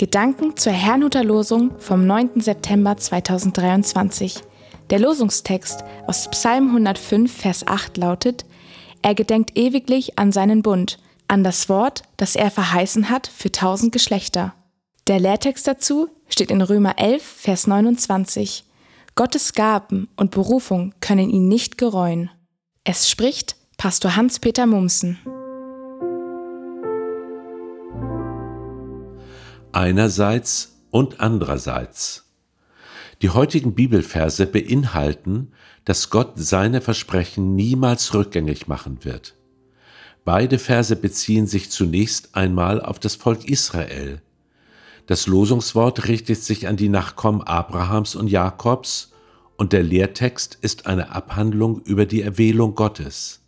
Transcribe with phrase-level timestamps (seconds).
[0.00, 2.40] Gedanken zur Herrnhuter Losung vom 9.
[2.40, 4.40] September 2023.
[4.88, 8.46] Der Losungstext aus Psalm 105, Vers 8 lautet,
[9.02, 13.92] Er gedenkt ewiglich an seinen Bund, an das Wort, das er verheißen hat für tausend
[13.92, 14.54] Geschlechter.
[15.06, 18.64] Der Lehrtext dazu steht in Römer 11, Vers 29.
[19.16, 22.30] Gottes Gaben und Berufung können ihn nicht gereuen.
[22.84, 25.18] Es spricht Pastor Hans-Peter Mumsen.
[29.72, 32.26] Einerseits und andererseits.
[33.22, 35.52] Die heutigen Bibelverse beinhalten,
[35.84, 39.36] dass Gott seine Versprechen niemals rückgängig machen wird.
[40.24, 44.22] Beide Verse beziehen sich zunächst einmal auf das Volk Israel.
[45.06, 49.12] Das Losungswort richtet sich an die Nachkommen Abrahams und Jakobs
[49.56, 53.40] und der Lehrtext ist eine Abhandlung über die Erwählung Gottes.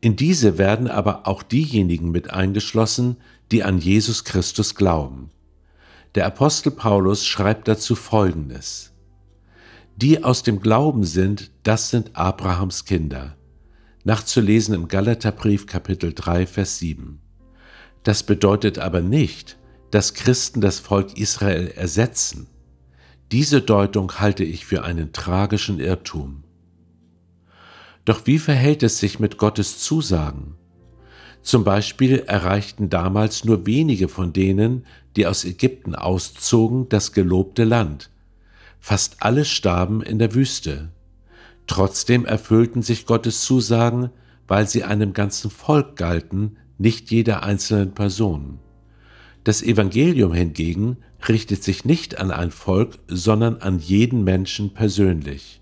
[0.00, 3.16] In diese werden aber auch diejenigen mit eingeschlossen,
[3.52, 5.30] die an Jesus Christus glauben.
[6.14, 8.92] Der Apostel Paulus schreibt dazu Folgendes.
[9.96, 13.36] Die aus dem Glauben sind, das sind Abrahams Kinder.
[14.04, 17.20] Nachzulesen im Galaterbrief Kapitel 3, Vers 7.
[18.02, 19.56] Das bedeutet aber nicht,
[19.90, 22.48] dass Christen das Volk Israel ersetzen.
[23.32, 26.44] Diese Deutung halte ich für einen tragischen Irrtum.
[28.04, 30.56] Doch wie verhält es sich mit Gottes Zusagen?
[31.44, 38.08] Zum Beispiel erreichten damals nur wenige von denen, die aus Ägypten auszogen, das gelobte Land.
[38.80, 40.90] Fast alle starben in der Wüste.
[41.66, 44.08] Trotzdem erfüllten sich Gottes Zusagen,
[44.48, 48.58] weil sie einem ganzen Volk galten, nicht jeder einzelnen Person.
[49.44, 50.96] Das Evangelium hingegen
[51.28, 55.60] richtet sich nicht an ein Volk, sondern an jeden Menschen persönlich.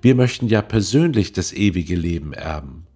[0.00, 2.87] Wir möchten ja persönlich das ewige Leben erben.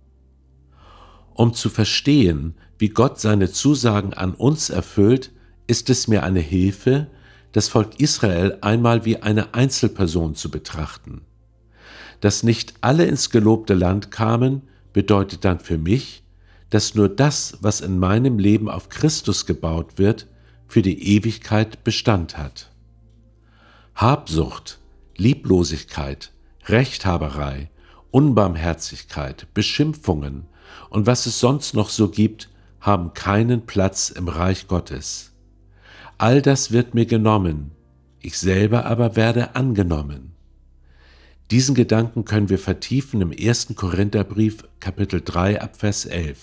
[1.35, 5.31] Um zu verstehen, wie Gott seine Zusagen an uns erfüllt,
[5.67, 7.07] ist es mir eine Hilfe,
[7.53, 11.23] das Volk Israel einmal wie eine Einzelperson zu betrachten.
[12.21, 16.23] Dass nicht alle ins gelobte Land kamen, bedeutet dann für mich,
[16.71, 20.27] dass nur das, was in meinem Leben auf Christus gebaut wird,
[20.67, 22.71] für die Ewigkeit Bestand hat.
[23.95, 24.79] Habsucht,
[25.17, 26.33] Lieblosigkeit,
[26.67, 27.69] Rechthaberei,
[28.11, 30.47] Unbarmherzigkeit, Beschimpfungen,
[30.91, 32.51] und was es sonst noch so gibt,
[32.81, 35.33] haben keinen Platz im Reich Gottes.
[36.19, 37.73] All das wird mir genommen,
[38.21, 40.33] ich selber aber werde angenommen.
[41.51, 43.75] Diesen Gedanken können wir vertiefen im 1.
[43.77, 46.39] Korintherbrief Kapitel 3 ab Vers 11.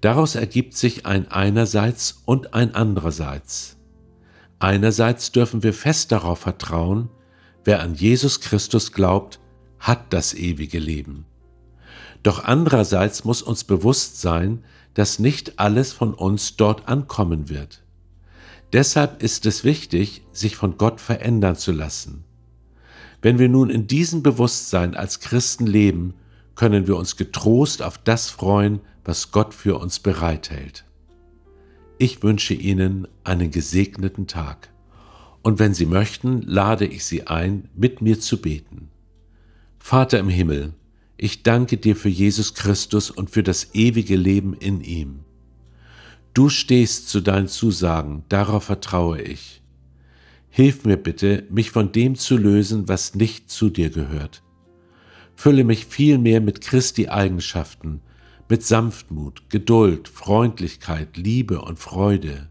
[0.00, 3.76] Daraus ergibt sich ein einerseits und ein andererseits.
[4.58, 7.10] Einerseits dürfen wir fest darauf vertrauen,
[7.64, 9.40] wer an Jesus Christus glaubt,
[9.78, 11.26] hat das ewige Leben.
[12.22, 17.82] Doch andererseits muss uns bewusst sein, dass nicht alles von uns dort ankommen wird.
[18.72, 22.24] Deshalb ist es wichtig, sich von Gott verändern zu lassen.
[23.22, 26.14] Wenn wir nun in diesem Bewusstsein als Christen leben,
[26.54, 30.84] können wir uns getrost auf das freuen, was Gott für uns bereithält.
[31.98, 34.68] Ich wünsche Ihnen einen gesegneten Tag
[35.42, 38.90] und wenn Sie möchten, lade ich Sie ein, mit mir zu beten.
[39.78, 40.74] Vater im Himmel,
[41.20, 45.24] ich danke dir für Jesus Christus und für das ewige Leben in ihm.
[46.32, 49.60] Du stehst zu deinen Zusagen, darauf vertraue ich.
[50.48, 54.44] Hilf mir bitte, mich von dem zu lösen, was nicht zu dir gehört.
[55.34, 58.00] Fülle mich vielmehr mit Christi Eigenschaften,
[58.48, 62.48] mit Sanftmut, Geduld, Freundlichkeit, Liebe und Freude.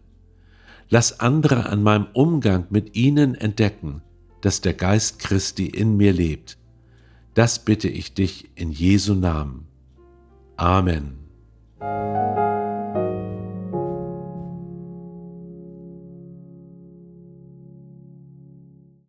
[0.90, 4.02] Lass andere an meinem Umgang mit ihnen entdecken,
[4.42, 6.58] dass der Geist Christi in mir lebt
[7.38, 9.68] das bitte ich dich in Jesu Namen.
[10.56, 11.20] Amen.